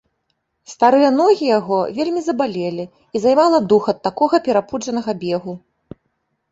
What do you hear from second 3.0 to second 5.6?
і займала дух ад такога перапуджанага бегу.